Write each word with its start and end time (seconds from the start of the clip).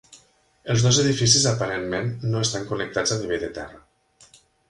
Els 0.73 0.85
dos 0.85 0.97
edificis 1.01 1.43
aparentment 1.51 2.09
no 2.31 2.41
estan 2.47 2.65
connectats 2.71 3.15
a 3.17 3.21
nivell 3.21 3.47
de 3.47 3.53
terra. 3.61 4.35